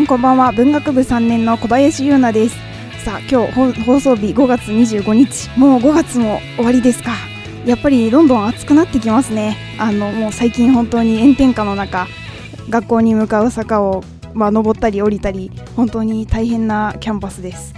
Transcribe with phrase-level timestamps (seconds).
[0.00, 0.50] んこんばんは。
[0.52, 2.56] 文学部3年の小林優奈です。
[3.04, 5.50] さあ今日放送日5月25日。
[5.58, 7.12] もう5月も終わりですか。
[7.66, 9.58] やっぱりどんどん暑くなってきますね。
[9.78, 12.06] あのもう最近本当に炎天下の中
[12.70, 14.02] 学校に向かう坂を
[14.32, 17.74] まあ登ったり降りたり本当に大変なキャンパスです。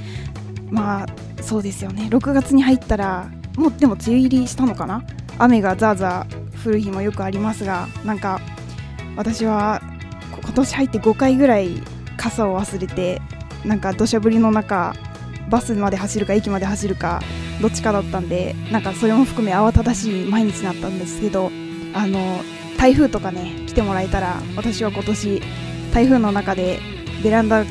[0.71, 1.07] まあ
[1.43, 2.07] そうですよね。
[2.09, 5.03] 6月に入ったらもうでも梅雨入りしたのかな。
[5.39, 8.41] 雨がザーザー降る日もよくありますがなんか
[9.17, 9.83] 私は
[10.41, 11.83] 今年入って5回ぐらい
[12.17, 13.21] 傘を忘れて
[13.65, 14.95] なんか土砂降りの中
[15.49, 17.21] バスまで走るか駅まで走るか
[17.61, 21.51] どっちかだったんでなんかそれも含め慌ただしい毎日になったんですけど
[21.95, 22.41] あの
[22.79, 25.43] 台風とかね来てもらえたら私は今年
[25.93, 26.81] 台風の中で
[27.23, 27.65] ベランダ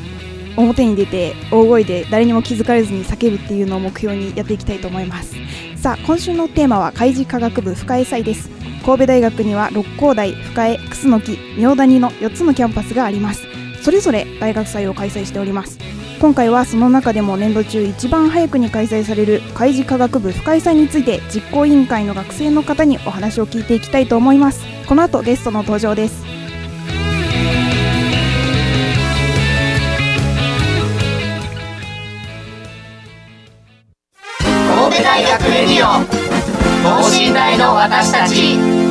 [0.57, 5.35] 表に出て大声で誰にも気づかれずに叫ぶっていうのを目標にやっていきたいと思います。
[5.75, 8.49] さあ今週のテーマは海事科学部深江祭です。
[8.85, 13.50] 神戸大学には六甲台、深江、楠木、明谷の4つのキャンパスがあります。
[13.81, 15.79] それぞれ大学祭を開催しております。
[16.19, 24.63] 今回はその中でも年度中一番早くに開催される海事科学部深井祭について実行委員会の学生の方にお話を聞いていきたいと思います。
[24.87, 26.23] この後ゲストの登場です。
[34.43, 36.05] 神戸大学レディオ
[36.83, 38.90] 等身大の私たち。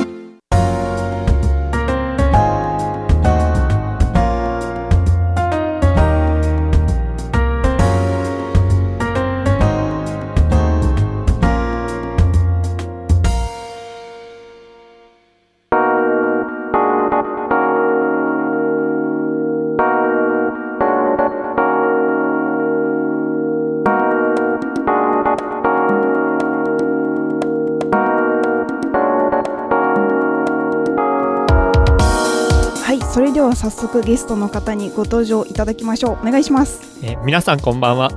[32.91, 36.27] はいそれでは早速ゲストの方にご登場いただきましょう。
[36.27, 36.81] お願いします。
[37.06, 38.12] えー皆さんこんばんは、う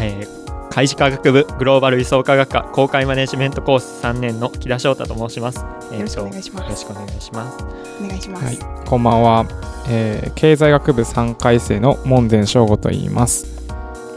[0.00, 6.64] えー海事科学部グローバル輸送科学科公開マネジメントコース3年の木田翔太と申します、えーとよろしくお願いします。
[6.64, 7.64] よろしくお願いします。
[8.02, 9.46] お願いします、はい、こんばんは、
[9.88, 13.46] えー経済学部3回生の門前翔吾と言います。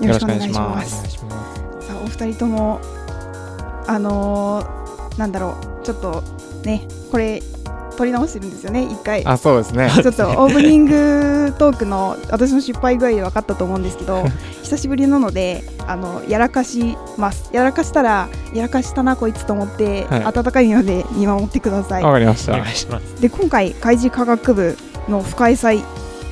[0.02, 1.88] よろしくお願いしよろしくお願いしますお願いします。
[1.88, 2.82] さあお二人とも
[3.86, 6.24] あのーなんだろうちょっと
[6.66, 7.44] ねこれ
[8.00, 9.92] 撮り直してるんですよね一回あ、そうですね。
[9.92, 14.24] ちょっとオープニングトークの私の失敗具合で分かったと思うんですけど
[14.64, 22.72] 久しぶりなのであのやらかしますやらかしたらやらかしたなこいつと思って、はい温かい目で見守ってくださいわかりましたお願。
[22.72, 24.78] いしますで今回海事科学部
[25.10, 25.84] の深井祭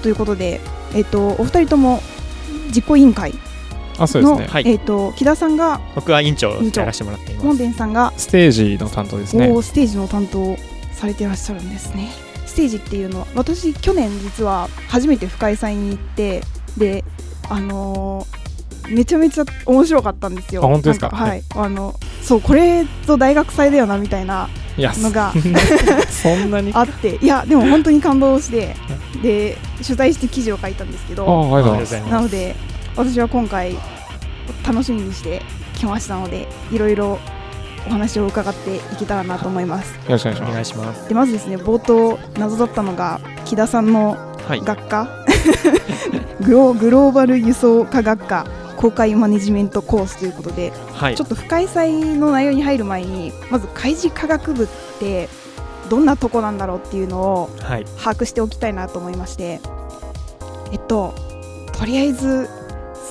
[0.02, 0.62] ということで、
[0.94, 2.02] えっとお二人とも
[2.74, 3.34] 実行委員会
[3.98, 4.48] あ、そうですの、ね。
[4.50, 9.50] はいえっと木田さんが僕は委員長を委員長やらせてもらっています門田さんがステージの担当ですね。
[9.50, 10.58] おーステージの担当を
[10.98, 12.10] されてらっしゃるんですね。
[12.46, 16.42] ステージっていうのは私去年実は初めて深井祭に行って
[16.78, 17.04] で
[17.50, 18.38] あのー
[18.90, 20.64] めちゃめちゃ面白かったんですよ。
[20.64, 21.10] あ本当ですか？
[21.10, 21.44] はい。
[21.56, 24.48] あのそうこれぞ大学祭だよなみたいな
[24.78, 25.34] のが
[26.10, 26.72] そんなに？
[26.74, 27.18] あ、 あって。
[27.22, 28.78] いやでも本当に感動して
[29.22, 31.92] で取材して記事を書いたんですけあどありがとうございます。
[31.92, 32.56] ざいなので
[32.96, 33.76] 私は今回
[34.66, 35.42] 楽しみにして
[35.76, 37.20] きましたのでいろいろ
[37.88, 39.94] お話を伺っていけたらなと思います。
[39.96, 40.70] よろしくお願いしお願ます。
[40.70, 41.10] いします。
[41.10, 44.18] でまずですね冒頭謎だったのが木田さんの
[44.48, 44.62] はい。
[44.62, 45.10] 学科、
[46.46, 48.46] グログローバル輸送科学科
[48.78, 51.16] 公開マネジメントコースということで、はい。
[51.16, 54.68] ちょっと深い祭の内容に入る前にまず海事科学部っ
[55.00, 55.28] て
[55.90, 57.86] どんなとこなんだろうっていうのをはい。
[58.02, 59.60] 把握しておきたいなと思いまして
[60.72, 61.14] えっと
[61.78, 62.50] とりあえず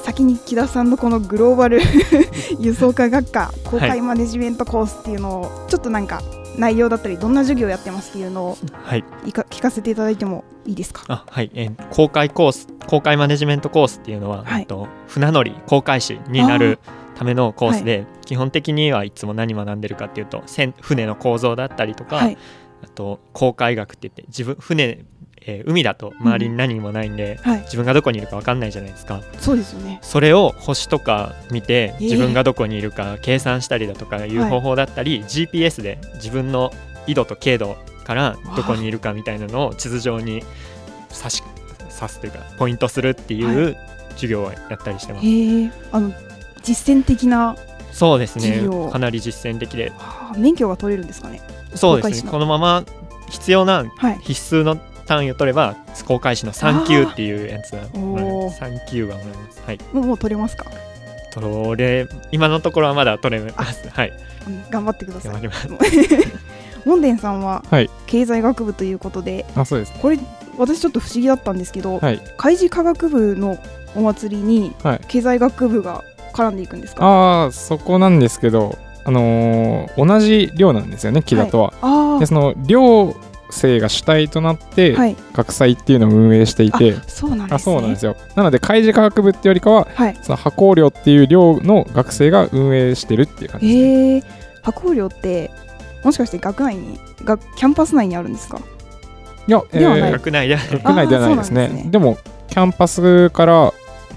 [0.06, 1.80] 先に木田さんのこのグローバル
[2.60, 6.22] 輸送科学科公開マネジメントコースっていうのをちょっとなんか
[6.56, 9.04] 内容だったりどんな授業をやってますっていうのをはい。
[9.26, 11.02] いか聞かせていただいてもいいですか？
[11.08, 14.60] あはい、えー公開コース公開マネジメントコースっていうのは、はい。
[14.60, 16.78] えっと船乗り航海士になる
[17.16, 22.38] ためのコースで、基本的にはいつも何学んでるかっていうと船船の構造だったりとか、はい。
[22.84, 25.04] あと航海学って言って自分船、
[25.46, 27.60] えー海だと周りに何もないんで、はい。
[27.60, 29.22] 自分がどこにいるか分かんないじゃないですか。
[29.38, 29.98] そうですよね。
[30.02, 32.02] それを星とか見てえー。
[32.02, 36.72] 自分がどこにいるか計算したりだとかいうはい方法だったり、GPS で自分の
[37.06, 40.42] 緯度と経度からどこにいるかみたいなのを地図上に
[41.16, 41.42] 指し
[41.96, 43.76] 指すというかポイントするっていう
[44.10, 46.12] 授業をやったりしてます、へえあの
[46.62, 47.56] 実践的な、
[47.92, 48.68] そうですね。
[48.90, 49.90] かなり実践的で。
[49.96, 51.40] はあ免許が取れるんですかね。
[51.74, 52.30] そうですね。
[52.30, 52.84] このまま
[53.30, 54.18] 必要なはい。
[54.22, 55.76] 必須の単位を取れば
[56.06, 58.44] 航海士の3級っていうやつはもらえおー。
[58.46, 59.78] ます3級はもらえますはい。
[59.92, 60.66] もうもう取れますか？
[61.32, 63.88] 取れ今のところはまだ取れます。
[63.88, 64.12] はい。
[64.46, 65.32] うん頑張ってください。
[65.32, 65.68] 頑張ります。
[66.86, 67.90] モンデンさんははい。
[68.06, 69.92] 経済学部ということであそうです。
[70.00, 70.18] これ
[70.58, 72.20] 私ちょっと不思議だったんですけど、はい。
[72.38, 73.58] 海事科学部の
[73.94, 75.00] お祭りにはい。
[75.08, 76.02] 経済学部が
[76.32, 83.14] 絡んでいくんですか、ああそこなんですけどあのー同じ寮なんですよね木田とは、あでその寮
[83.50, 85.16] 生が主体となって、あはい。
[85.32, 86.94] 学祭っていうのを運営していて。
[87.06, 87.54] そうなんですね。
[87.54, 88.16] あそうなんですよ。
[88.34, 90.18] なので海事科学部ってよりかははい。
[90.22, 94.22] その波光寮っていう寮の学生が運営してるっていう感じですね、へえ。
[94.62, 95.50] 波光寮って
[96.04, 98.60] もしかして学内に学キャンパス内にあるんですか？
[99.48, 100.12] いや、ではない。
[100.12, 101.68] 学内では学内ではないですね。
[101.68, 102.18] ねでも
[102.48, 103.72] キャンパスから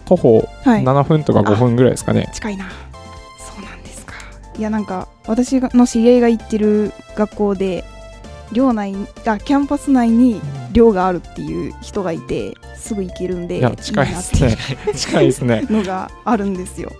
[0.06, 0.84] 徒歩はい。
[0.84, 2.66] 7分とか5分ぐらいですかね、近いな。
[3.38, 4.14] そうなんですか。
[4.58, 7.84] いやなんか私の知り合いが行ってる学校で
[8.52, 10.42] 寮内にあキャンパス内に
[10.72, 14.58] 寮があるっていう人がいてすぐ行けるんでいや近いですね。
[14.96, 15.66] 近いですね。
[15.70, 16.92] のがあるんですよ。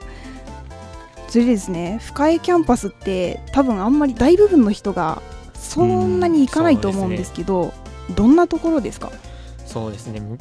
[1.28, 5.22] それでですね深江キャンパスって多分あんまり大部分の人が
[5.54, 7.74] そんなに行かないと思うんですけど、
[8.16, 9.12] どんなところですか？
[9.66, 10.20] そうですね。
[10.20, 10.38] む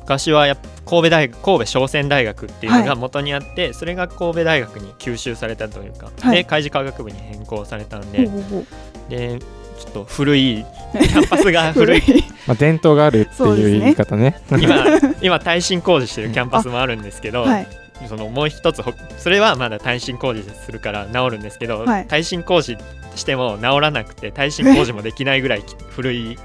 [0.00, 6.36] 昔はやっぱ神戸大学神戸商船大学っていうのが元にあって、それが神戸大学に吸収されたというか、はい。
[6.36, 8.66] で海事科学部に変更されたんほうでほうほう。
[9.10, 9.38] で
[9.78, 12.02] ちょっと古いキャンパスが古い。
[12.46, 14.40] まあ、伝統があるっていう言い方ね。
[14.60, 14.84] 今
[15.22, 17.66] 今耐震工事してるキャンパスもあるんですけど、はい。
[18.08, 22.06] そのもう一つほそれはまだ耐震工事するから治るんですけど、はい。
[22.06, 22.76] 耐震工事
[23.16, 26.38] しても治らなくて耐震工事もできないぐらいき古い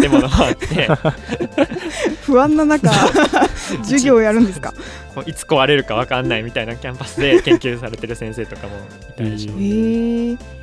[0.00, 0.88] 建物もあって
[2.26, 2.88] 不安な中
[3.82, 4.72] 授業をやるんですか？
[5.14, 8.76] もういつ壊れるか分かんないみたいなキャンパスで研究されてる先生とかも
[9.10, 9.62] いたりします。
[9.62, 10.61] へえ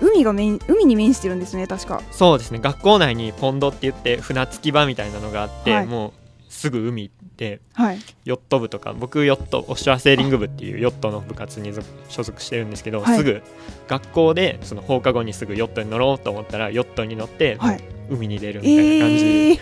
[0.00, 2.02] 海が面海に面してるんですね確か。
[2.10, 2.58] そうですね。
[2.60, 5.86] 学校内にポンドって言って船着き場みたいなのがあって、はい。
[5.86, 6.12] もう
[6.48, 7.98] すぐ海ではい。
[8.24, 13.18] ヨット部とか僕ヨットオフショアセーリング部っていうヨットの部活に属所属してるんですけど、はい。
[13.18, 13.42] すぐ
[13.88, 17.80] 学校でその放課後にすぐヨットに乗ろうと思ったらヨットに乗ってはい。
[18.10, 19.60] 海に出るみたいな感じえー、の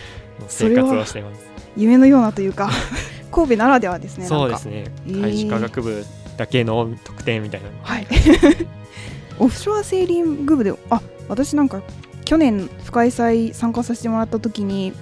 [0.49, 1.45] 生活をしてます、
[1.77, 2.69] 夢のようなというか
[3.31, 4.85] 神戸ならではですねそうですね。
[5.07, 5.17] えー。
[5.17, 6.05] 海事科学部
[6.37, 8.07] だけの特典みたいなのはい
[9.39, 11.81] オフショアセーリング部であ私なんか
[12.25, 14.93] 去年深井祭参加させてもらった時に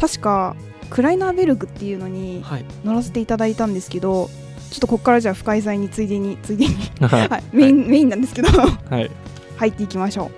[0.00, 0.56] 確か
[0.90, 2.64] クライナーベルクっていうのにはい。
[2.84, 4.30] 乗らせていただいたんですけど
[4.70, 8.48] ちょっとここからじゃあ深井祭についでについでに、 ははい、メイン、メインなんですけど
[9.00, 9.10] い。
[9.56, 10.30] 入っていきましょ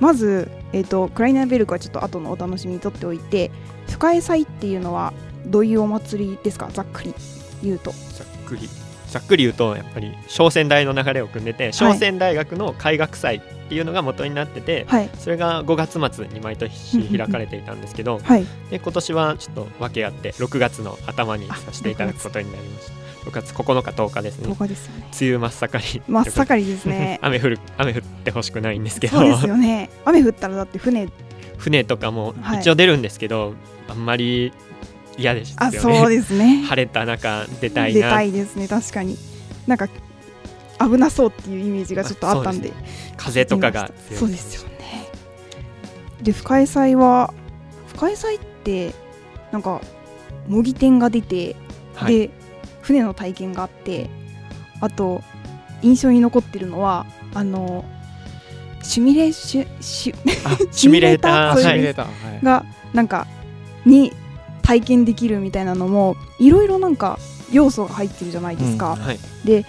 [0.00, 0.02] う。
[0.02, 3.50] まず、えー、とクライナーベルクはちょっと後のお楽しみにとっておいて
[3.88, 5.12] 深江祭っていうのは
[5.46, 6.68] どういうお祭りですか？
[6.72, 7.14] ざっくり
[7.62, 7.90] 言うと。
[7.90, 8.68] ざっくり
[9.08, 15.10] ざっくり言うとやっぱり商船大の流れを組んでて商船大学の海学祭っていうのが元になってて、はい。
[15.18, 18.46] それが5月末に毎年開かれていたんですけど はい。
[18.70, 22.92] で今年はちょっと訳あって6月の頭にさせていただくことになりました。
[23.30, 24.48] 6月9日10日ですね。
[24.48, 25.06] 10日ですよね。
[25.20, 26.02] 梅雨真っ盛り。
[26.08, 27.18] 真っ盛りですね。
[27.22, 29.18] 雨降る雨降ってほしくないんですけど。
[29.18, 29.90] そうですよね。
[30.04, 31.08] 雨降ったらだって船。
[31.58, 32.60] 船とかもはい。
[32.60, 33.52] 一応出るんですけど、
[33.88, 34.52] あんまり
[35.18, 36.62] 嫌ですよあねそうですね。
[36.66, 38.68] 晴れた中出たい出なたいですね。
[38.68, 39.18] 確かに。
[39.66, 39.88] なんか
[40.80, 42.72] 危なそうっていうイメージがちょっとあったんで。
[43.16, 45.08] 風とかが強いそうですよね。
[46.22, 47.34] で深江祭は
[47.88, 48.94] 深江祭って
[49.50, 49.80] なんか
[50.46, 51.56] 模擬店が出て、
[51.94, 52.16] はい。
[52.16, 52.30] で
[52.82, 54.08] 船の体験があって
[54.80, 55.22] あと
[55.82, 57.84] 印象に残ってるのはあの
[58.82, 61.54] シミュレーションシュあシミュレーター。
[61.58, 62.06] そういうはいシミュレーター。
[62.06, 62.44] はい。
[62.44, 63.26] がなんか
[63.84, 64.12] に
[64.68, 67.18] 体験できるみたいなのもいろいろなんか
[67.50, 69.18] 要素が入ってるじゃないですか、はい。
[69.42, 69.64] で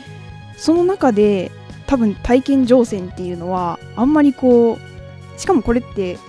[0.57, 1.51] その中で
[1.87, 6.19] 多分体験乗船っていうのはあんまりこうしかもこれって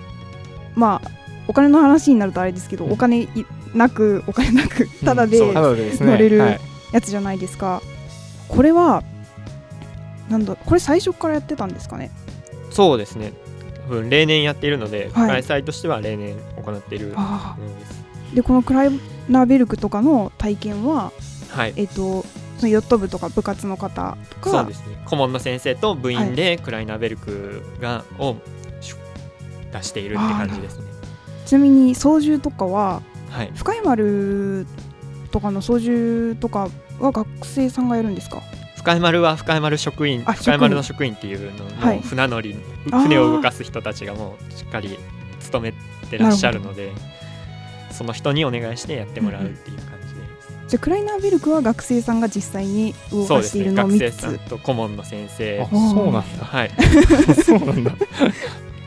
[0.77, 1.11] まあ
[1.49, 2.93] お金の話になるとあれですけど、うん。
[2.93, 3.29] お金い
[3.75, 6.61] なくお金なくただでそう乗れるはい。
[6.93, 7.83] やつじゃないですか、
[8.47, 9.03] これは
[10.29, 12.12] なんだこれ最初からやってたんですかね？
[12.71, 13.33] そうですね。
[14.09, 15.43] 例年やっているので、はい。
[15.43, 17.17] 開催としては例年行っているで
[17.87, 18.00] す
[18.34, 18.90] でこのクライ
[19.28, 21.12] ナーベルクとかの体験は
[21.50, 21.72] はい。
[21.76, 22.25] えっと
[22.58, 25.02] そのヨット部とか部活の方とかそうですね。
[25.06, 28.37] 顧問の先生と部員でクライナーベルクがを
[28.80, 28.94] し
[29.72, 30.84] 出しているって感じですね。
[31.46, 33.52] ちなみに操縦とかははい。
[33.54, 34.66] 深井丸
[35.30, 36.68] とかの操縦とか
[36.99, 38.42] は学生さんがやるんですか？
[38.76, 41.96] 深井丸は深井丸職員あ深井丸の職員っていうのはい。
[41.96, 42.56] の船乗り、
[42.90, 43.02] あー。
[43.04, 44.99] 船を動かす人たちがもうしっかり
[45.40, 45.72] 勤め
[46.08, 46.92] てらっしゃるので
[47.90, 53.99] その人にお願いしてやってもらうっていう感じです、じゃあクライナーベルクは学生さんが実際に動そうですかしているのをね。
[53.99, 55.61] 学生3つさんと顧問の先生。
[55.62, 56.44] あそうなんだ。
[56.44, 56.70] はい
[57.44, 57.90] そうなんだ。
[57.90, 57.94] い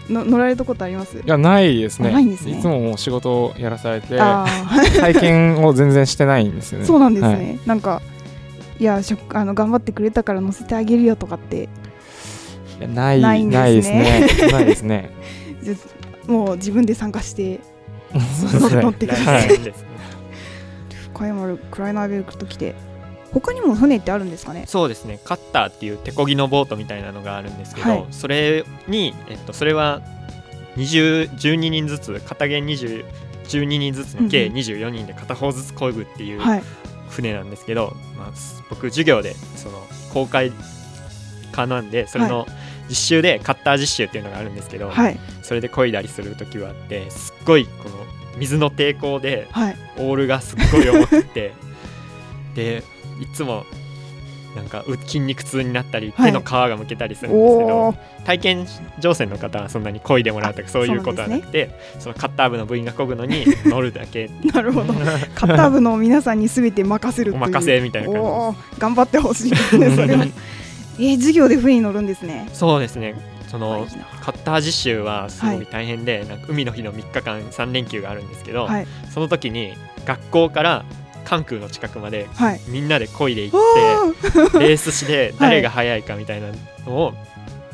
[0.10, 2.58] の乗られたことありますやないですねあないんですね。
[2.58, 4.46] いつももう仕事をやらされてあ
[5.00, 6.88] 体験を全然してないんですよあね。
[6.88, 7.60] そうなんですね、はい。
[7.66, 8.02] なんか
[8.80, 11.70] いやしょあの頑張ってくれたから乗せてあげるよとかって。
[12.80, 14.28] いやないないんですね。
[14.52, 15.12] ないですね。
[16.28, 17.60] もう自分で参加して
[18.14, 19.88] 乗ってくださはいいですね。
[21.14, 22.76] 深山丸クライナーベルクと来て
[23.32, 25.20] 他にも船ってあるんですかねそうですね。
[25.24, 28.06] カッターっていう手漕ぎのボートみたいなのがあるんですけど、はい。
[28.12, 30.02] それに、えっと、それは
[30.76, 33.06] 20 12人ずつ片弦20
[33.46, 34.58] 12人ずつの計うんうん。
[34.60, 36.64] 24人で片方ずつ漕ぐっていうはい。
[37.10, 39.80] 船なんですけど、まあ、す僕授業でその
[40.14, 40.52] 公開
[41.52, 42.48] 科なんでそれの
[42.90, 45.20] 実習でカッター実習っていうのがあるんですけど、はい。
[45.42, 47.96] それで漕いだりする時はあってすっごいこの
[48.38, 49.76] 水の抵抗ではい。
[49.98, 51.54] オールがすっごい重くて
[52.56, 52.84] で
[53.22, 53.66] いつも
[54.56, 56.32] なんかう筋肉痛になったりはい。
[56.32, 57.98] 手の皮がむけたりするんですけど、おー。
[58.26, 58.68] 体験
[59.00, 64.30] 乗船の方はそんなに漕いでもらうとかそういうことはなくてそのカッター部の部員が漕ぐのに 乗るだけ。
[64.54, 64.94] なるほど。
[64.94, 70.26] カッター部の皆さんに全て任せるお任せみたいな感じ頑張ってほしいですねそれは
[70.98, 72.50] えー、授業で船に乗るんですね。
[72.54, 73.16] そうですね。
[73.48, 73.86] その
[74.22, 78.88] カッター実習はすごい大変で、なんか海の日の3日間3連休があるんですけど、はい。
[79.12, 79.74] その時に
[80.06, 80.86] 学校から
[81.24, 82.62] 関空の近くまではい。
[82.68, 84.14] みんなで漕いで行っ
[84.54, 86.48] て レースして誰が速いかみたいな
[86.88, 87.14] のを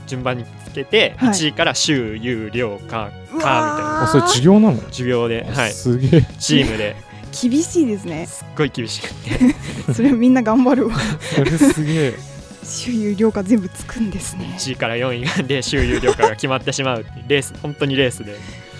[0.05, 1.29] 順番につけて、はい。
[1.29, 3.51] 1位から週有料かかうみたいな。
[3.51, 4.81] わあそれ授業なの？
[4.87, 6.21] 授業で、はい、すげえ。
[6.39, 6.95] チームで。
[6.95, 7.09] ー
[7.49, 8.25] 厳しいですね。
[8.25, 9.93] すっごい厳しくて。
[9.93, 10.95] それみんな頑張るわ。
[11.35, 14.55] それすげえ周遊量価全部つくんですね。
[14.57, 18.35] 1位から4位で週有料価が決まってしまうレース本当にレースで。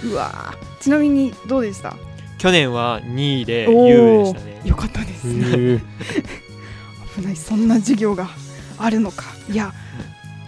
[0.06, 0.82] うわー。
[0.84, 1.96] ちなみにどうでした？
[2.38, 4.62] 去年は2位でお U ーでしたね。
[4.66, 5.28] よかったです。
[7.18, 7.36] 危ない。
[7.36, 8.30] そんな授業が
[8.78, 9.26] あるのか。
[9.50, 9.74] いや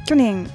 [0.06, 0.50] 去年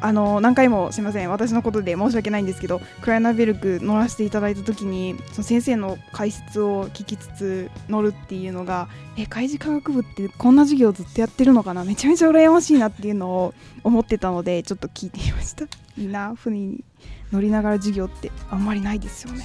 [0.00, 11.84] あの何回もすみません私のことで申し訳ないんですけどクライナベルク乗らせていただいた時にその先生の解説を聞きつつ乗るっていうのがえ海事科学部ってこんな授業ずっとやってるのかな？
[11.84, 15.64] めちゃめちゃ羨ましいなっていうのを思ってたのでちょっと聞いてみました。
[15.98, 16.84] いいな船に
[17.32, 19.44] 乗りながら授業ってあんまりないですよね。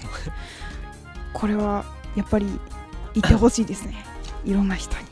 [1.33, 2.45] これはやっぱり
[3.15, 4.05] 行ってほしいですね。
[4.45, 5.05] いろんな人に。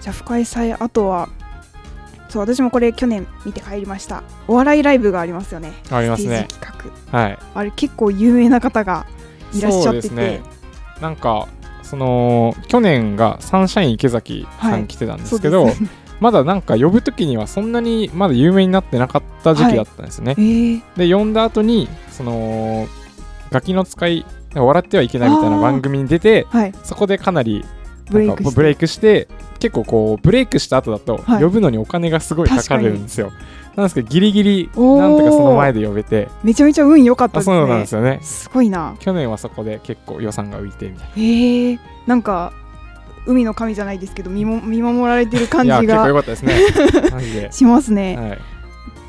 [0.00, 1.28] じゃあ深井祭あとは
[2.28, 4.22] そう私もこれ去年見て帰りました。
[4.48, 5.72] お笑いライブがありますよね。
[5.90, 6.48] ありますね。
[7.10, 7.38] はい。
[7.54, 9.06] あれ結構有名な方が
[9.54, 10.02] いらっしゃって。
[10.02, 10.42] て、ですね。
[11.00, 11.48] なんか
[11.82, 15.88] その去年がサンシャイン池崎さはいん来てたんですけど、ですね。
[16.18, 22.88] まだなんか呼ぶ時にはそんなにまだ有名になってなかった時期だったんですね、えー、で呼んだ後にその
[23.50, 26.72] ガキの使い笑ってはいけないみたいな番組に出てはい。
[26.82, 27.64] そこでかなり
[28.10, 28.18] ブ
[28.62, 31.42] レイクして結構こうブレイクした後だとはい。
[31.42, 33.32] 呼ぶのにお金がすごいかかるんですよ、
[33.74, 36.28] なんですけどギリギリなんとかその前で呼べて。
[36.42, 37.56] めちゃめちゃ運良かったですね。
[37.56, 38.18] あそうなんですよね。
[38.22, 38.96] すごいな。
[38.98, 42.52] 去年はそこで結構予算が浮いてみたいえー、なんか
[43.26, 47.50] 海の神じゃないですけど見も見守られてる感じないや結構良がかったですね。
[47.52, 48.38] しますね、はい、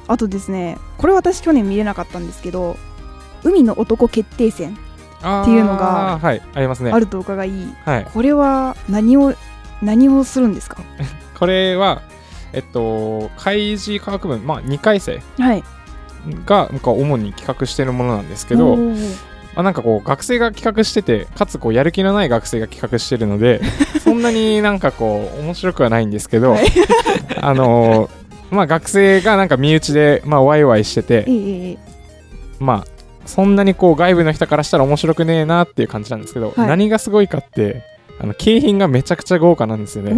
[0.08, 2.78] あとですねこれ私去年見れなかったんですけど
[3.44, 4.78] 海の男決定戦
[5.20, 6.42] っていうのがはい。
[6.54, 6.92] ありますね。
[6.92, 7.52] あると伺い、
[7.86, 8.08] はい。
[8.14, 9.34] これは何を
[9.82, 10.78] 何をするんですか？
[11.38, 12.02] これは
[12.54, 15.64] えっと海事科学部まあ2回生はい。
[16.46, 18.94] がなんか主に企画してるものなんですけど、ま
[19.56, 23.62] あ、なんかこう学生が企画しててかつこうやる気のない学生が企画してるので
[24.04, 26.66] そんなになんかこう面白くはないんですけど、はい。
[27.42, 28.10] あのー
[28.50, 31.78] まあ学生がなんか身内でまあワイワイしてて
[32.60, 32.88] まあ
[33.26, 36.68] そんなにこう外部の人からしたら面白くねえなっていう感じなんですけど、はい。
[36.68, 37.84] 何がすごいかって
[38.20, 40.16] あの景品がめちゃくちゃ豪華なんですよえね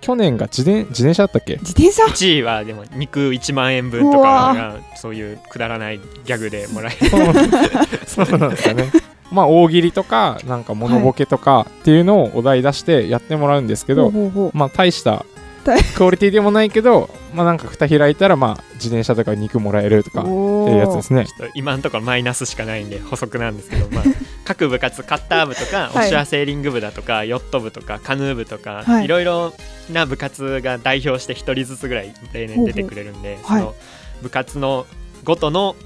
[0.00, 1.56] 去年が自転自転車だったっけ？
[1.58, 7.10] 自転車？1位はでも肉1万円分とかがそういうくだらないギャグでもらえる。
[8.06, 8.26] そう。
[8.38, 8.90] なんですよね。
[9.30, 14.10] まあ大喜利とかなんかモノボケとかっていうのをお題出してやってもらうんですけど、
[14.52, 15.24] まあ大した
[15.64, 21.26] 大クオリティでもないけど、まあなんか蓋開いたらまあ自転車とか肉もらえるとかっておいうやつですね。
[21.26, 24.04] ちょっと今のところマイナスしかないんで補足なんですけど、まあ、
[24.44, 26.06] 各部活カッター部とかはい。
[26.06, 29.04] オシュアセーリング部だとかヨット部とかカヌー部とか、はい。
[29.04, 29.54] い、ろいろ
[29.90, 33.74] な部活が代表して1人ずつぐらい例年出てくれるんでその
[34.22, 34.86] 部活の
[35.24, 35.76] ごとの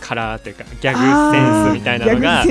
[0.00, 2.44] カラーというかギャグセンスみたいなのが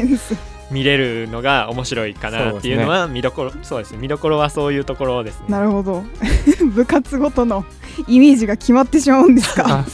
[0.74, 4.00] 見れるのが面白いかなっていうのは見どころそうですね。
[4.00, 5.46] 見どころはそういうところですね。
[5.50, 6.04] なるほど。
[6.74, 7.64] 部活ごとの
[8.08, 9.86] イメージが決まってしまうんですか？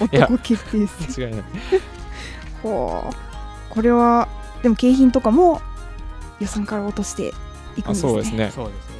[0.00, 1.24] 男決定戦。
[1.24, 1.44] 間違いない。
[2.62, 3.14] ほう。
[3.70, 4.28] これは
[4.62, 5.60] でも景品とかも
[6.40, 7.32] 予算から落として
[7.76, 8.10] いくんあですね。
[8.10, 8.52] そうですね。
[8.54, 8.94] そうですね。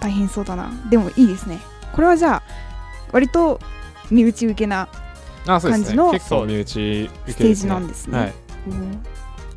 [0.00, 0.70] 大変そうだな。
[0.90, 1.60] でもいいですね。
[1.92, 2.42] これはじゃあ
[3.12, 3.58] 割と
[4.10, 4.88] 身内受けな
[5.46, 8.18] 感じのね結構身内受けステージなんですね。
[8.18, 8.32] はい。
[8.68, 9.02] うん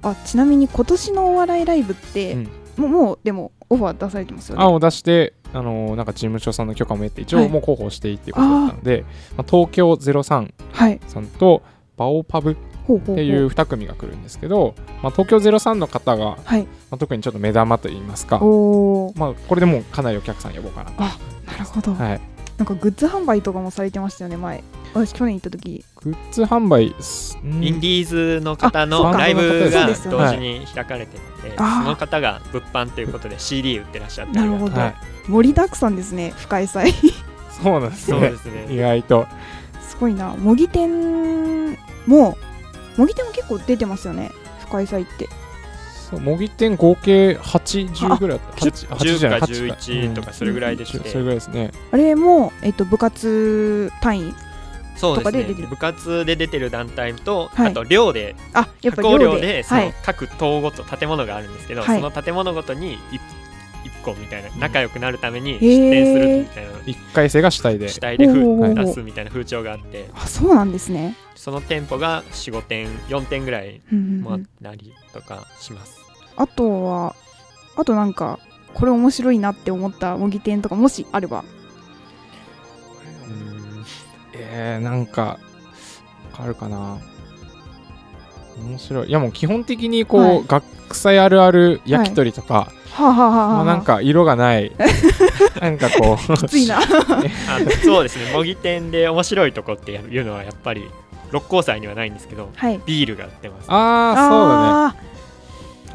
[0.01, 2.49] あちなみに今年のお笑いライブって、うん。
[2.77, 4.63] もうもうでもオファー出されてますよね？
[4.63, 7.45] 案を出して、あのーなんか事務所さんの許可も得て一はい。
[7.45, 9.03] 応もう広報していいっていうことだったので、
[9.35, 10.99] まあ、東京03はい。
[11.07, 11.63] さんと
[11.97, 16.63] バオパブっていう2組が来るんですけど、まあ、東京03の方が、はい。
[16.63, 21.01] まあ、特にちょっと目玉といいますか、まあ、これでもうかなりお客さん呼ぼうかなと。
[21.01, 21.09] な
[21.57, 22.21] るほど、はい、
[22.57, 24.63] なんかグッズ販売とかもされてましたよね前。
[24.93, 25.85] 私去年行った時。
[26.01, 31.83] グッズ販売インディーズの方のライブが同時に開かれてるので、あー。
[31.83, 34.45] その方が物販ということで CD 売ってらっしゃったりな。
[34.45, 34.95] るほど、はい、
[35.27, 36.93] 盛りだくさんですね深井祭
[37.61, 38.19] そうなんですね。
[38.19, 38.73] そうですね。
[38.73, 39.27] 意外と。
[39.81, 40.35] すごいな。
[40.37, 41.73] 模擬店
[42.07, 42.37] も
[42.97, 45.29] 模擬店も結構出てますよね深井祭って
[46.09, 48.65] そう模擬店合計80ぐらいあった。
[48.65, 54.33] 8 10じゃないか8 11とかそれぐらいでしてそれぐらいですねあれも、えっと、部活単位
[54.95, 63.21] そうですねとかで出てる部活で出てる団体と、はいあと寮であやっぱ寮で寮でそはいの各棟ごと建物があるんですけど、はいその建物ごとに一
[63.83, 75.96] 一個みたいな仲良くなるためにー出店するみたいな1回生が主体で主体で出すみたいな風潮があってあそうなんですね、その店舗が45店4店ぐらいうんうんうんもあったりとかします、
[76.37, 77.15] あとは
[77.75, 78.39] あとなんか
[78.73, 81.43] これ面白いなって思った模擬店とかもしあれば。
[83.27, 83.85] うん。
[84.33, 85.39] えー、なんか
[86.37, 86.99] あるかな。
[88.57, 89.09] 面白い。
[89.09, 90.43] いやもう基本的にこう、はい。
[90.47, 94.71] 学祭あるある焼き鳥とか、はあ、はあはあはあ、まあ、なんか色がない。
[95.59, 96.37] なんかこう。
[96.37, 96.77] きついな。
[96.79, 96.83] あ
[97.83, 98.31] そうですね。
[98.33, 100.87] 模擬店で面白いとこっていうのはやっぱり
[101.31, 102.79] 六甲祭にはないんですけどはい。
[102.85, 105.16] ビールが売ってます、ああそうだね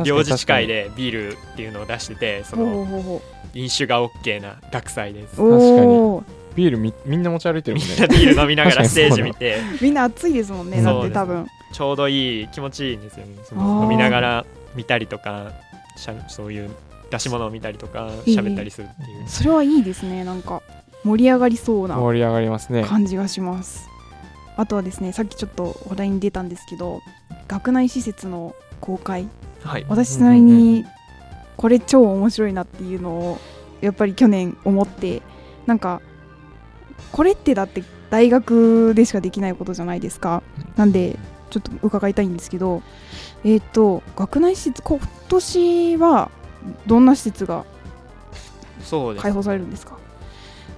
[0.04, 3.22] 領事地会でビールっていうのを出しててその
[3.54, 5.40] 飲酒が OK な学祭です。
[5.40, 6.24] うおー。
[6.54, 9.58] ビールみみんな持ち歩いてるみんもんねなビール飲みながら確かにステージ見て。
[9.80, 11.46] みんな暑いですもんねだって多分。
[11.72, 13.36] ちょうどいい気持ちいいんですよね。
[13.44, 15.52] その飲みながら見たりとか
[15.96, 16.70] しゃそういう
[17.10, 20.62] 出し物を見たりとか喋ったりするっていう、それはいいですねなんか
[21.04, 22.84] 盛り上がりそうな盛り上がりますね。
[22.84, 23.88] 感じがします。
[24.56, 27.00] あとはですねさっきちょっと話題に出たんですけど
[27.48, 29.28] 学内施設の公開
[29.64, 29.86] はい。
[29.88, 30.84] 私なりに
[31.56, 33.38] これ超面白いなっていうのを
[33.80, 35.22] やっぱり去年思って
[35.66, 36.00] なんか
[37.12, 40.42] これってだって大学でしかできないことじゃないですか。
[40.76, 41.18] なんで
[41.50, 42.82] ちょっと伺いたいんですけど
[43.44, 44.98] えっ、と学内施設今
[45.28, 46.30] 年は
[46.86, 47.64] どんな施設が
[49.18, 49.98] 開放されるんですか？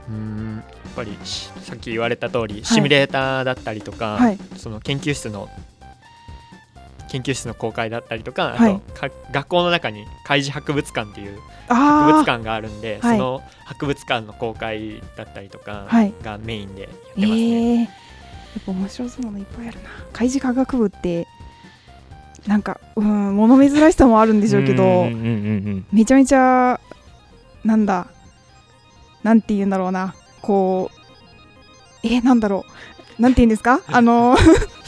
[0.09, 4.39] うんやっぱりしさっき言われた通りシミュレーターだったりとか、はい。
[4.57, 5.49] その研究室の
[7.11, 8.73] 研究室の公開だったりとか,、はい。
[8.73, 13.19] あとか学校の中に開示博物館っていう博あ物館があるんで、はい。
[13.19, 16.13] その博物館の公開だったりとかはい。
[16.23, 17.37] がメインでやってえますね。
[17.37, 17.89] ー、やっ
[18.67, 19.91] ぱ面白そうなのいっぱいあるな。
[20.13, 21.27] 開示科学部って
[22.47, 25.87] なんかうん物珍しさもあるんでしょうけどうん。
[25.93, 26.81] めちゃめちゃ
[27.65, 28.07] なんだ
[29.23, 30.15] なんて言うんだろうな。
[30.43, 32.65] こうえなんだろ
[33.19, 33.23] う。
[33.23, 33.81] なんて言うんですか？
[33.87, 34.37] あの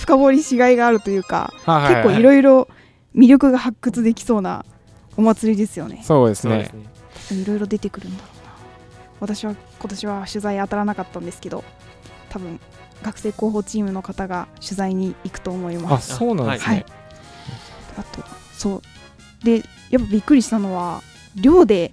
[0.06, 2.68] 深掘りしがいがあるというかはいはい結構いろいろ
[3.14, 4.64] 魅力が発掘できそうな
[5.16, 6.00] お祭りですよね。
[6.04, 6.70] そうですね。
[7.32, 8.52] いろいろ出てくるんだろうな。
[9.20, 11.64] 私は今年は取材当たらなかったんですけど
[12.28, 12.60] 多分
[13.02, 16.16] 学生広報チームの方が取材に行くと思いあます。
[16.16, 16.76] そうなんですはい。
[16.76, 16.86] ね、
[17.98, 18.76] あとそ
[19.42, 19.44] う。
[19.44, 21.02] でやっぱびっくりしたのは
[21.34, 21.92] 寮で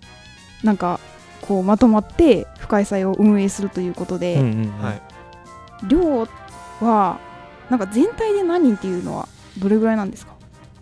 [0.64, 1.00] なんか
[1.42, 4.80] こうまとまって深井祭を運営するということで、うんうんうん。
[4.82, 5.02] はい。
[5.88, 6.28] 寮
[6.82, 7.20] は
[7.74, 10.34] なんか全体で何人っていうのはどれぐらいなんですか？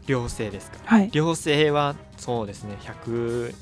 [0.08, 0.78] 寮生ですか？
[0.84, 1.10] はい。
[1.14, 3.54] 寮生はそうですね100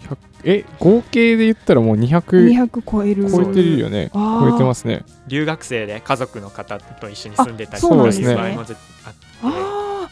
[0.00, 2.20] 100え合計で言ったらもう200
[2.50, 3.30] 200超える。
[3.30, 4.10] 超えてるよね。
[4.12, 5.06] 超えてますね。
[5.26, 8.34] 留学生で家族の方と一緒に住んでたりあそうなんですね。
[8.34, 9.26] 場合も絶あって。
[9.42, 10.10] ああ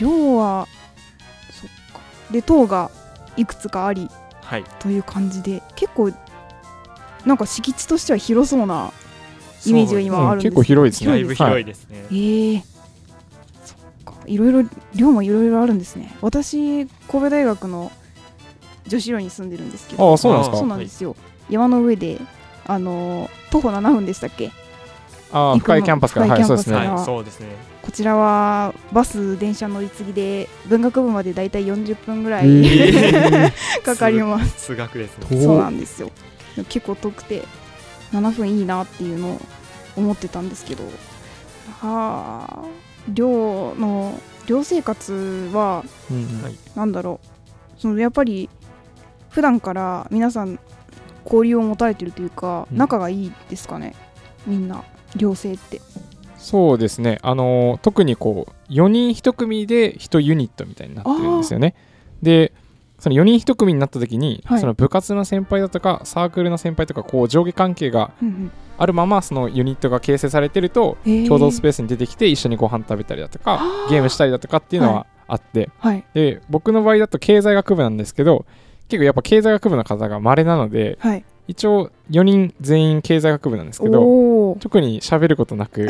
[0.00, 0.66] 寮は
[1.52, 2.00] そっか。
[2.32, 2.90] で棟が
[3.36, 4.08] いくつかあり
[4.42, 4.64] はい。
[4.80, 6.10] という感じで結構
[7.24, 8.90] なんか敷地としては広そうな
[9.66, 11.10] イメージが今あるんですうん結構広いですね。
[11.10, 12.62] だいぶ広はいですね、ええ
[13.64, 14.14] そっか。
[14.26, 16.14] いろいろ寮もいろいろあるんですね。
[16.20, 17.90] 私神戸大学の
[18.86, 20.10] 女子寮に住んでるんですけど。
[20.10, 20.56] ああそうなんですか？
[20.58, 21.16] そうなんですよ、
[21.50, 22.18] 山の上で
[22.66, 24.50] あの徒歩7分でしたっけ？
[25.32, 26.26] あ深いキャンパスから。
[26.28, 26.76] はいそうですね。
[26.76, 27.46] はいそうですね。
[27.82, 33.50] こちらはバス電車乗り継ぎで文学部までだいたい40分ぐらい、え
[33.82, 34.66] かかります。
[34.66, 35.26] 数学ですね。
[35.30, 36.10] 遠そうなんですよ。
[36.68, 37.44] 結構遠くて
[38.12, 39.40] 7分いいなっていうのを
[39.96, 40.84] 思ってたんですけど。
[41.80, 42.64] はあ
[43.12, 46.54] 寮の寮生活はうんはい。
[46.74, 47.80] なんだろう。
[47.80, 48.48] そのやっぱり
[49.30, 50.58] 普段から皆さん
[51.24, 52.78] 交流を持たれてるというか、うん。
[52.78, 53.94] 仲がいいですかね。
[54.46, 54.84] みんな
[55.16, 55.80] 寮生って。
[56.38, 57.18] そうですね。
[57.22, 61.74] あのー特にこう4人1組で1ユニットみたいになってるんですよね。
[62.22, 62.52] で
[62.98, 64.60] その4人1組になった時に、はい。
[64.60, 73.86] その部活の先輩だとかサークルの先輩とかこう上下関係がうんあるままそのユニットが形成されてるとうん共同スペースに出てきて一緒にご飯食べたりだとかあ。
[73.88, 76.04] ーゲームしたりだとかっていうのはあって、はい。
[76.14, 78.46] で僕の場合だと経済学部なんですけど
[78.88, 81.24] 結構やっぱ経済学部の方が稀なのではい。
[81.46, 85.88] 一応4人全員経済学部なんですけど特に喋ることなく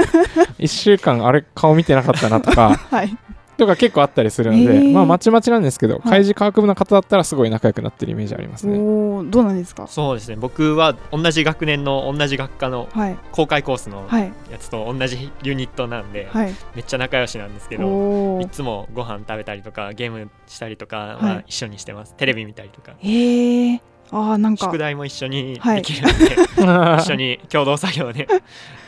[0.58, 3.14] 1週間あれ顔見てなかったなとかはい
[3.56, 4.92] とか結構あったりするので、へー。
[4.92, 6.00] まあまちまちなんですけど、い。
[6.02, 8.78] 開示科学部の方だったらすごい仲良くなってるイメージありますね。
[8.78, 9.86] おおどうなんですか？
[9.86, 10.36] そうですね。
[10.36, 13.16] 僕は同じ学年の同じ学科のはい。
[13.32, 14.32] 公開コースのはい。
[14.50, 16.54] やつと同じユニットなんで、はい。
[16.74, 21.44] めっちゃ仲良しなんですけどいつもご飯食べたりとかゲームしたりとかははい。
[21.48, 22.92] 一緒にしてます、テレビ見たりとか。
[22.98, 23.80] へえ
[24.12, 24.66] ああなんか。
[24.66, 25.76] 宿題も一緒にはい。
[25.76, 28.28] できるので、 一緒に共同作業で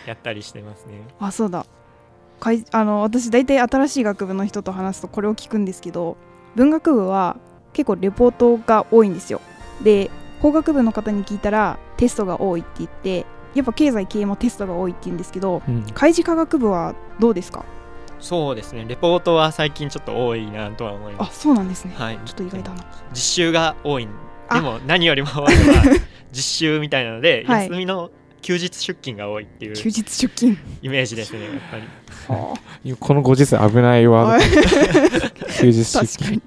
[0.07, 0.93] やったりしてますね。
[1.19, 1.65] あそうだ
[2.41, 6.17] かいあの私大体新しい学部の人と話すとこれを聞くんですけど
[6.55, 7.37] 文学部は
[7.73, 9.41] 結構レポートが多いんですよ。
[9.83, 10.11] で
[10.43, 15.83] 工学部の方に聞いたらテストが多いって言ってやっぱ経済系もテストが多いって言うんですけどうん。
[15.95, 17.65] 開示科学部はどうですか？
[18.19, 18.85] そうですね。
[18.89, 21.41] レポートは最近ちょっと多いなとは思いあます。
[21.41, 22.19] そうなんですね、はい。
[22.25, 22.85] ちょっと意外だな。
[23.13, 24.09] 実習が多い
[24.53, 25.29] でも何よりも
[26.33, 27.69] 実習みたいなので、はい。
[27.69, 28.11] 休みの
[28.43, 30.57] 休日出勤が多いっていう休日出勤。
[30.83, 31.77] イメージですねやっぱ
[32.85, 32.97] り。
[32.99, 34.41] このご時世危ないワはい。
[34.43, 36.43] ー ド休日出確かに。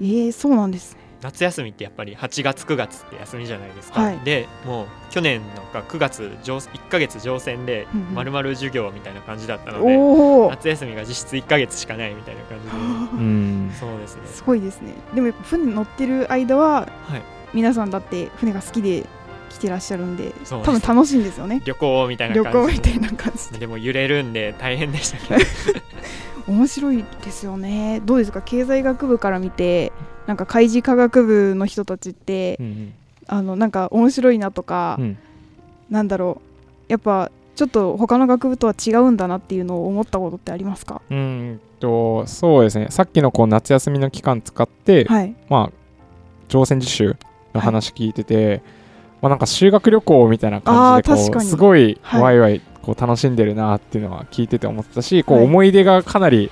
[0.00, 1.00] えー、そうなんですね。
[1.22, 4.18] 夏休みってやっぱり8月9月って休みじゃないですか、はい。
[4.24, 8.14] でもう去年のが9月上1ヶ月乗船でうんうん。
[8.14, 12.68] まるまる授業みたいな感じだったので、おお夏休みが実質1ヶ月しかないみたいな感じ
[13.16, 13.68] うん。
[13.70, 14.22] でそうですね。
[14.26, 14.92] すごいですね。
[15.14, 17.22] でもやっぱ船乗ってる間ははい。
[17.54, 19.04] 皆さんだって船が好きで
[19.54, 21.62] 来てらっしゃるんで多分楽しいんですよね。
[21.64, 23.58] 旅行みたいな旅感じ行みたいな感じで。
[23.60, 25.40] でも揺れるんで大変でしたけど
[26.52, 28.00] 面白いですよね。
[28.04, 28.42] どうですか？
[28.42, 29.92] 経済学部から見て
[30.26, 32.92] なんか開示科学部の人たちって、うん
[33.26, 35.16] あのなんか面白いなとか、うん。
[35.88, 36.42] なんだろ
[36.88, 36.92] う。
[36.92, 41.00] やっぱちょっと他の学部とは違うんだなっていうのを思ったことってありますか？
[41.10, 42.88] うんとそうですね。
[42.90, 45.34] さっきのこう夏休みの期間使って、はい。
[45.48, 45.76] まあ
[46.48, 47.16] 乗船実習
[47.54, 48.60] の話聞いてて、
[49.24, 52.22] まあなんか修学旅行みたいな感じでこうすごいはい。
[52.22, 56.50] ワイワイこう楽しんでるなっていうのは聞いてて思ってたし、こうはい思い出がかなり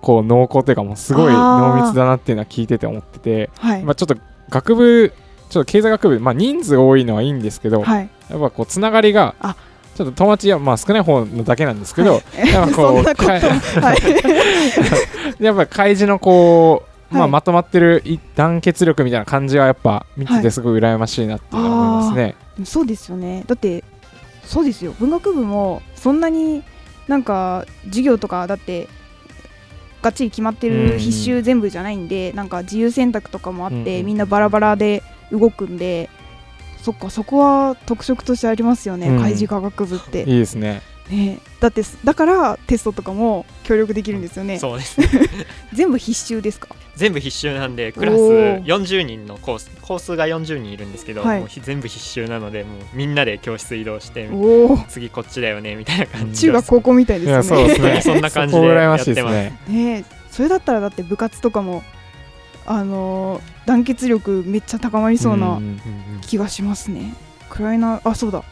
[0.00, 4.16] こう濃厚というかもうすごい濃密だなっていうのは聞いてて思ってて、はい、まあ、ちょっと
[4.48, 5.12] 学部
[5.48, 8.08] ちょっと経済学部、まあ、人数多いのはいいんですけど、はい。
[8.30, 9.56] やっぱこうつながりがあ。
[9.96, 12.48] ちょっと友達はまあ少ない方のだけなんですけど、はい。
[12.48, 13.02] やっぱこう
[15.42, 17.30] やっぱ開示のこう、まあ、はい。
[17.30, 20.42] まとまってるい団結力みたいな感じはやっぱ見てはい。
[20.42, 22.34] てすごい羨ましいなって思いますね。
[22.64, 23.44] そうですよね。
[23.46, 23.84] だって
[24.44, 24.92] そうですよ。
[24.98, 26.62] 文学部もそんなに
[27.08, 28.88] なんか授業とかだって
[30.02, 34.06] がっちり決まってうんる必修全部じゃないんで、なんか自由選択とかもあって、うん。
[34.06, 36.10] みんなバラバラで動くんで
[36.82, 39.20] そっかそこは特色としてありますよね、うん。
[39.20, 40.82] 開示科学部って、いいですね。
[41.10, 44.58] ね、だってだからテストとかも協力できるんですよね。
[44.58, 45.08] そうですね。
[45.74, 46.68] 全部必修ですか？
[46.96, 48.64] 全部必修なんでクラスおー。
[48.64, 51.40] 40人のコースコースが40人いるんですけど、はい。
[51.40, 57.42] もうひ全部必修なのでもうみんなで教室移動しておお次こっちだよねみたいな感じ中学高校みたいですよね。
[57.42, 58.00] そうですね。
[58.02, 59.34] そんな感じでやってます。
[59.34, 59.58] ね。
[59.68, 61.82] ねえそれだったらだって部活とかも
[62.66, 65.80] あのー団結力めっちゃ高まりそうなうん
[66.22, 67.12] 気がしますね。
[67.50, 68.42] 暗いなあそうだ。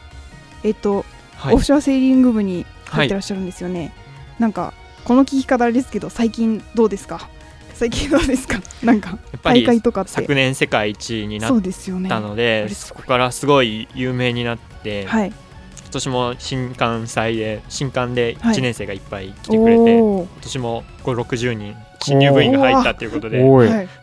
[0.63, 1.05] えっと、はい
[1.51, 3.91] オフショアセーリング部にはい入ってらっしゃるんですよね。
[4.39, 7.27] なんかこの聞き方ですけど最近どうですか？
[7.73, 8.61] 最近どうですか？
[8.83, 12.07] なんか大り会とか昨年世界一になそっうですよね。
[12.09, 15.27] たので、あれすごいそこからすごい有名になって、はい。
[15.29, 18.55] 今年も新刊祭で新刊ではい。
[18.55, 20.27] 1年生がいっぱい来てくれて、今おー。
[20.41, 23.39] 年も560人新入部員が入ったということで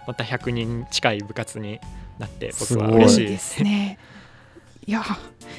[0.06, 1.78] また100人近い部活に
[2.18, 3.98] なって僕は嬉しいでですすね。
[4.86, 5.02] いや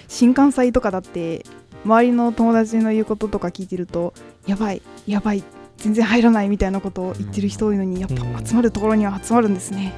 [0.07, 1.45] 新幹祭とかだって
[1.85, 4.13] 周りの友達の言うこととか聞いてると
[4.45, 5.43] やばいやばい
[5.77, 9.93] 全然入らないみたいなことを言ってる人多いのにやっぱうん集まるところには集まるんですね。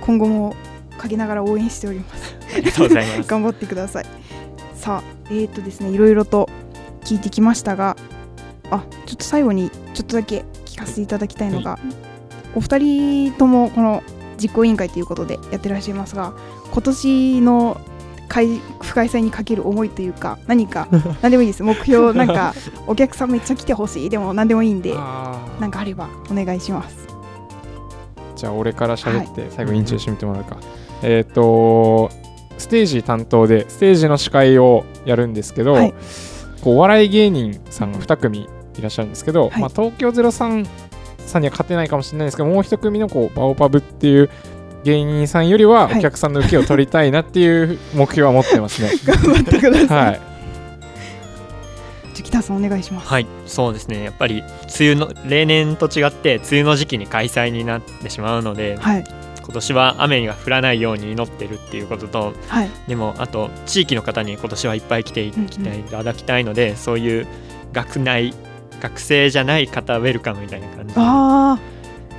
[0.00, 0.56] こ今後も
[0.98, 2.36] 陰ながら応援しております。
[2.54, 3.26] ありがとうございます。
[3.30, 4.06] 頑張ってください。
[4.74, 6.48] さあえー、とですねいろいろと
[7.02, 7.96] 聞いてきましたが
[8.70, 11.78] あちょっと最後にちょっとだけ聞かせていただきたいのが、
[12.54, 14.02] お二人ともこの
[14.40, 16.32] 実行委員会ということでやってらっしゃいますが
[16.72, 17.80] 今年の
[18.28, 20.88] 開不開催にかける思いというか何か
[21.22, 21.62] 何でもいいです。
[21.64, 22.54] 目標なんか
[22.86, 24.10] お客さんめっちゃ来てほしい。
[24.10, 25.60] でも何でもいいんであー。
[25.60, 27.08] なんかあればお願いします。
[28.36, 30.58] じゃあ俺から喋って最後インチューしてみてもらうか、
[31.02, 32.10] えっ、と
[32.56, 35.94] ステージ担当でステージの司会をやるんですけど、はい。
[36.62, 39.60] こうお笑い芸人さんが2組いらっしゃるんですけど、はい。
[39.60, 40.66] まあ、東京03
[41.28, 44.30] さんには勝てないかもしれないですけどもう1組のこうバオパブっていう
[44.88, 45.98] 芸人さんよりははい。
[45.98, 48.90] お客さんの受けを取りたいなっていう目標は持ってますね。
[49.04, 50.20] 頑張ってください、はい、
[52.14, 53.08] じゃあ北さんお願いします。
[53.08, 53.26] はい。
[53.46, 54.02] そうですね。
[54.02, 54.42] やっぱり
[54.80, 59.04] 梅雨の例年と違って梅雨の時期に開催になってしまうのではい。
[59.42, 62.70] 今年は雨が降らないように祈ってるっていうこととはい。
[62.86, 67.26] でもあと地域の方に今年はいっぱい来ていきたいいただきたいので、そういう
[67.72, 68.34] 学内
[68.80, 71.00] 学生じゃない方ウェルカムみたいな感じで。
[71.00, 71.58] あ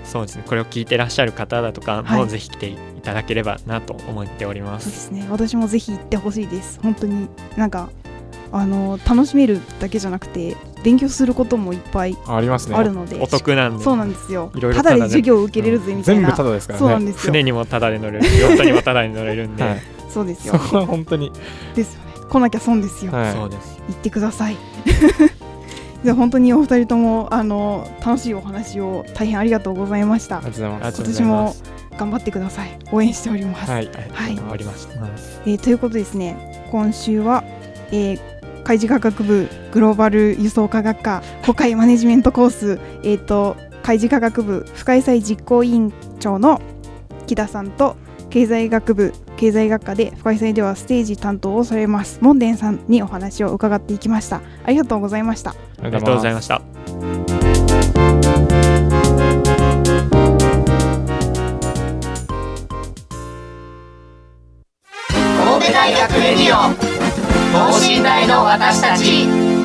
[0.10, 0.43] そうですね。
[0.45, 2.19] これを聞いてらっしゃる方だとかはい。
[2.19, 5.28] もぜひ来ていただければなと思っておりま、あそうですすね。
[5.30, 6.80] 私もぜひ行ってほしいです。
[6.82, 7.89] 本当になんか
[8.52, 12.76] あの楽しめるだけじゃなくて勉強することもいっぱいありますね。
[12.76, 13.84] あるので、お得なんで。
[13.84, 14.52] そうなんですよ。
[14.56, 16.80] いろいろただで授業を受けれるぜみたいな、全部タダですからね。
[16.80, 17.22] そうなんですよ。
[17.22, 18.26] 船にもタダで乗れる。
[18.39, 20.58] ヨットにもタダで乗れるんで、はい、そうですよ。
[20.58, 21.32] そこは本当に、
[21.76, 22.10] ですよね。
[22.30, 23.80] 来なきゃ損ですよ、はい、そうです。
[23.88, 24.58] 行ってください
[26.04, 30.38] じゃあ本当にお二人ともあの楽しいお話を大変ありがとうございました。
[30.38, 30.84] ありがとうございます。
[30.86, 31.64] ありがとうございます
[31.98, 32.80] 頑張ってください。
[32.92, 34.36] 応援しております、はい、はい。
[34.36, 34.94] 頑張りました、
[35.46, 36.68] えーということですね。
[36.72, 37.44] 今週は、
[37.92, 46.62] えー海事科学部グローバル輸送科学科国会マネジメントコース、えー、と海事科学部不開催実行委員長の
[47.26, 47.96] 木田さんと
[48.30, 54.41] 経済学部経済学科で不開催ではステージ担当をされます門田さんにお話を伺っていきました。
[54.65, 55.52] ありがとうございました。
[55.52, 56.62] あありがとうございました。
[65.38, 66.73] 神戸大学レディオ
[67.54, 69.59] 等身大の私たち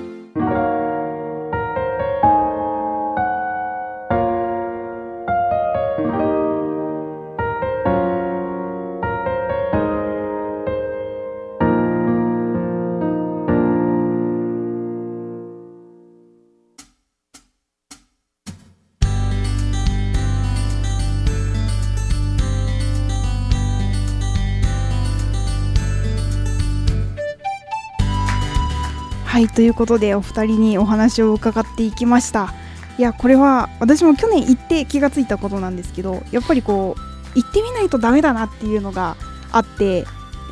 [29.44, 32.52] いということでお二人にお話を伺っていきました。
[32.98, 39.16] いやこれは私も去年行って気がついたことなんですけどやっぱりこう行ってみないとダメだなっていうのが
[39.50, 40.04] あって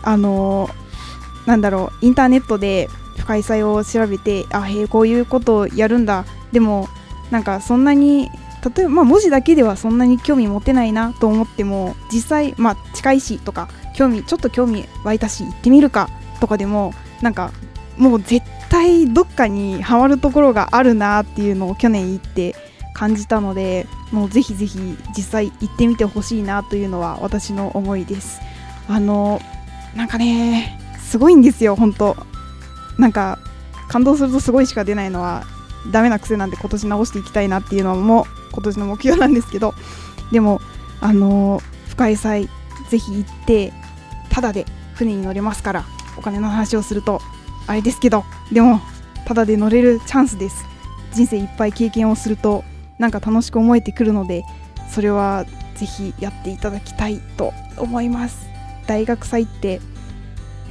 [0.02, 0.68] あの
[1.46, 2.88] なんだろうインターネットで
[3.26, 6.24] 開催を調べてあへえこういうことをやるんだ。
[6.50, 6.88] でも
[7.30, 8.28] なんかそんなに
[8.76, 16.08] 例えば、まあ、文字だけではそんなに興味持てないなと思っても実際、まあ、近いしとか興味ちょっと興味湧いたし行ってみるか
[16.40, 17.52] とかでもなんか
[17.96, 22.54] もう絶対どっかにハマるところがあるなっていうのを去年行って
[22.94, 24.78] 感じたのでもうぜひぜひ
[25.16, 28.40] 実際行ってみてほしいなというのは私の思いです。
[28.88, 29.40] あの
[29.94, 32.16] なんかねすごいんですよ本当。
[32.98, 33.38] なんか
[33.88, 35.44] 感動するとすごいしか出ないのは
[35.90, 39.74] ダメな癖なんで今年直していきたいなっていうのも今年の目標なんですけど。
[40.32, 40.60] でも
[41.00, 42.48] あの不開催
[42.88, 43.72] ぜひ行って
[44.30, 45.84] ただで船に乗れますから
[46.16, 47.20] お金の話をすると
[47.66, 48.80] あれですけどでも
[49.24, 50.64] ただで乗れるチャンスです。
[51.12, 52.64] 人生いっぱい経験をすると
[52.98, 54.44] なんか楽しく思えてくるので
[54.90, 55.44] それは
[55.74, 58.46] ぜひやっていただきたいと思います。
[58.86, 59.80] 大学祭って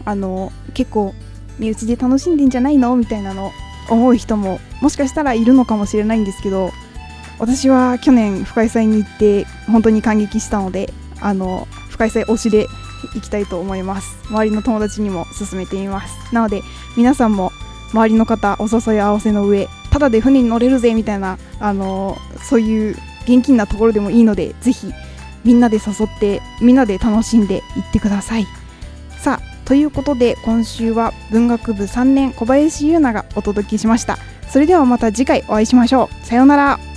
[0.05, 1.13] あの結構
[1.59, 2.95] 身内で楽しんでんじゃないの？
[2.95, 3.51] みたいなの
[3.89, 6.71] 思う人ももしかしたらいるのかもしれないんですけど
[7.39, 12.67] 私は去年不開催に行って本当に感激したのであの不開催推しで
[13.09, 14.17] 行きたいと思います。
[14.29, 16.33] 周りの友達にも勧めてみます。
[16.33, 16.61] なので
[16.97, 17.51] 皆さんも
[17.93, 24.91] 周りの方お誘い合わせの上ただで船に乗れるぜみたいなあのそういう現金なところでもいいのでぜひ
[25.43, 27.61] みんなで誘ってみんなで楽しんでいっ
[27.91, 28.47] てください。
[29.19, 34.17] さあということで今週は文学部3年小林優奈がお届けしました。
[34.49, 36.25] それではまた次回お会いしましょう。
[36.25, 36.90] さようなら。